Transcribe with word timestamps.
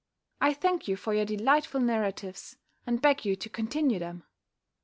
I 0.41 0.55
thank 0.55 0.87
you 0.87 0.95
for 0.95 1.13
your 1.13 1.25
delightful 1.25 1.79
narratives, 1.79 2.57
and 2.87 2.99
beg 2.99 3.23
you 3.23 3.35
to 3.35 3.49
continue 3.49 3.99
them. 3.99 4.23